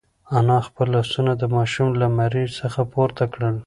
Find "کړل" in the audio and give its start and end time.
3.33-3.55